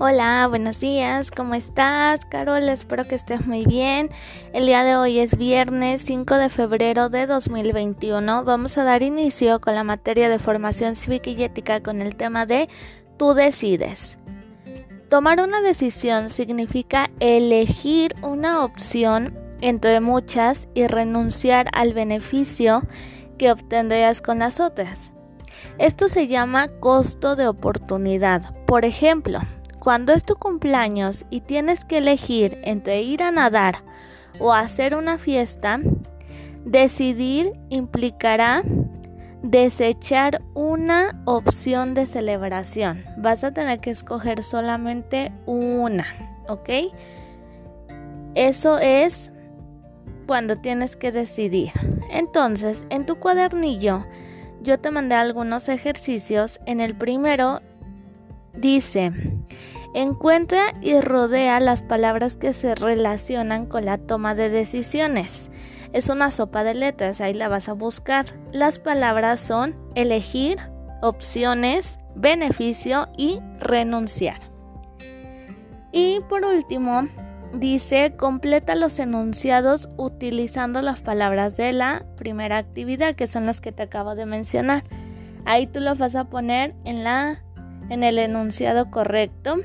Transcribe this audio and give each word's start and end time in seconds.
Hola, 0.00 0.46
buenos 0.46 0.78
días, 0.78 1.32
¿cómo 1.32 1.56
estás? 1.56 2.24
Carol, 2.26 2.68
espero 2.68 3.08
que 3.08 3.16
estés 3.16 3.44
muy 3.48 3.66
bien. 3.66 4.10
El 4.52 4.66
día 4.66 4.84
de 4.84 4.94
hoy 4.94 5.18
es 5.18 5.36
viernes 5.36 6.02
5 6.02 6.36
de 6.36 6.50
febrero 6.50 7.08
de 7.08 7.26
2021. 7.26 8.44
Vamos 8.44 8.78
a 8.78 8.84
dar 8.84 9.02
inicio 9.02 9.60
con 9.60 9.74
la 9.74 9.82
materia 9.82 10.28
de 10.28 10.38
formación 10.38 10.94
cívica 10.94 11.30
y 11.30 11.42
ética 11.42 11.82
con 11.82 12.00
el 12.00 12.14
tema 12.14 12.46
de 12.46 12.68
tú 13.16 13.34
decides. 13.34 14.18
Tomar 15.08 15.40
una 15.40 15.60
decisión 15.62 16.28
significa 16.28 17.10
elegir 17.18 18.14
una 18.22 18.62
opción 18.62 19.36
entre 19.60 19.98
muchas 19.98 20.68
y 20.74 20.86
renunciar 20.86 21.70
al 21.72 21.92
beneficio 21.92 22.82
que 23.36 23.50
obtendrías 23.50 24.22
con 24.22 24.38
las 24.38 24.60
otras. 24.60 25.12
Esto 25.78 26.08
se 26.08 26.28
llama 26.28 26.68
costo 26.68 27.34
de 27.34 27.48
oportunidad. 27.48 28.54
Por 28.64 28.84
ejemplo, 28.84 29.40
cuando 29.88 30.12
es 30.12 30.22
tu 30.22 30.36
cumpleaños 30.36 31.24
y 31.30 31.40
tienes 31.40 31.82
que 31.82 31.96
elegir 31.96 32.60
entre 32.62 33.00
ir 33.00 33.22
a 33.22 33.30
nadar 33.30 33.76
o 34.38 34.52
hacer 34.52 34.94
una 34.94 35.16
fiesta, 35.16 35.80
decidir 36.66 37.54
implicará 37.70 38.62
desechar 39.42 40.42
una 40.52 41.22
opción 41.24 41.94
de 41.94 42.04
celebración. 42.04 43.02
Vas 43.16 43.44
a 43.44 43.52
tener 43.52 43.80
que 43.80 43.88
escoger 43.88 44.42
solamente 44.42 45.32
una, 45.46 46.04
¿ok? 46.48 46.68
Eso 48.34 48.78
es 48.78 49.32
cuando 50.26 50.56
tienes 50.56 50.96
que 50.96 51.12
decidir. 51.12 51.72
Entonces, 52.10 52.84
en 52.90 53.06
tu 53.06 53.16
cuadernillo, 53.16 54.04
yo 54.60 54.78
te 54.78 54.90
mandé 54.90 55.14
algunos 55.14 55.70
ejercicios. 55.70 56.60
En 56.66 56.80
el 56.80 56.94
primero 56.94 57.62
dice, 58.52 59.12
Encuentra 59.94 60.74
y 60.82 61.00
rodea 61.00 61.60
las 61.60 61.82
palabras 61.82 62.36
que 62.36 62.52
se 62.52 62.74
relacionan 62.74 63.66
con 63.66 63.84
la 63.84 63.98
toma 63.98 64.34
de 64.34 64.50
decisiones. 64.50 65.50
Es 65.92 66.10
una 66.10 66.30
sopa 66.30 66.64
de 66.64 66.74
letras, 66.74 67.20
ahí 67.20 67.32
la 67.32 67.48
vas 67.48 67.68
a 67.68 67.72
buscar. 67.72 68.26
Las 68.52 68.78
palabras 68.78 69.40
son 69.40 69.76
elegir, 69.94 70.58
opciones, 71.00 71.98
beneficio 72.14 73.08
y 73.16 73.40
renunciar. 73.60 74.40
Y 75.90 76.20
por 76.28 76.44
último, 76.44 77.08
dice 77.54 78.14
completa 78.16 78.74
los 78.74 78.98
enunciados 78.98 79.88
utilizando 79.96 80.82
las 80.82 81.00
palabras 81.00 81.56
de 81.56 81.72
la 81.72 82.04
primera 82.16 82.58
actividad, 82.58 83.14
que 83.14 83.26
son 83.26 83.46
las 83.46 83.62
que 83.62 83.72
te 83.72 83.84
acabo 83.84 84.14
de 84.14 84.26
mencionar. 84.26 84.84
Ahí 85.46 85.66
tú 85.66 85.80
los 85.80 85.98
vas 85.98 86.14
a 86.14 86.24
poner 86.24 86.74
en 86.84 87.04
la 87.04 87.42
en 87.88 88.02
el 88.02 88.18
enunciado 88.18 88.90
correcto 88.90 89.56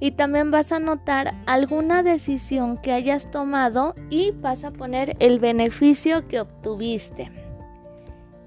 y 0.00 0.12
también 0.12 0.50
vas 0.50 0.72
a 0.72 0.76
anotar 0.76 1.34
alguna 1.46 2.02
decisión 2.02 2.78
que 2.78 2.92
hayas 2.92 3.30
tomado 3.30 3.94
y 4.08 4.32
vas 4.32 4.64
a 4.64 4.70
poner 4.70 5.14
el 5.20 5.38
beneficio 5.38 6.26
que 6.26 6.40
obtuviste. 6.40 7.30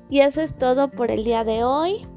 Y 0.10 0.22
eso 0.22 0.42
es 0.42 0.56
todo 0.56 0.90
por 0.90 1.12
el 1.12 1.24
día 1.24 1.44
de 1.44 1.64
hoy. 1.64 2.08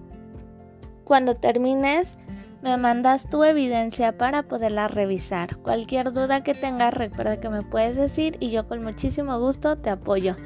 Cuando 1.04 1.36
termines, 1.36 2.18
me 2.62 2.76
mandas 2.78 3.28
tu 3.28 3.44
evidencia 3.44 4.16
para 4.16 4.42
poderla 4.42 4.88
revisar. 4.88 5.56
Cualquier 5.58 6.12
duda 6.12 6.42
que 6.42 6.54
tengas, 6.54 6.94
recuerda 6.94 7.38
que 7.38 7.50
me 7.50 7.62
puedes 7.62 7.96
decir 7.96 8.36
y 8.40 8.50
yo 8.50 8.66
con 8.66 8.82
muchísimo 8.82 9.38
gusto 9.38 9.76
te 9.76 9.90
apoyo. 9.90 10.36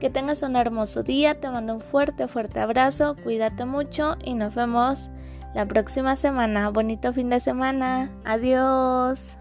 Que 0.00 0.08
tengas 0.08 0.42
un 0.42 0.56
hermoso 0.56 1.02
día, 1.02 1.40
te 1.40 1.50
mando 1.50 1.74
un 1.74 1.80
fuerte, 1.80 2.28
fuerte 2.28 2.60
abrazo, 2.60 3.16
cuídate 3.22 3.64
mucho 3.64 4.16
y 4.22 4.34
nos 4.34 4.54
vemos 4.54 5.10
la 5.56 5.66
próxima 5.66 6.16
semana. 6.16 6.68
Bonito 6.70 7.12
fin 7.14 7.30
de 7.30 7.40
semana. 7.40 8.10
Adiós. 8.24 9.38